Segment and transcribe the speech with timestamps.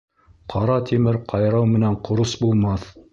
[0.53, 2.87] Ҡара тимер ҡайрау менән ҡорос булмаҫ.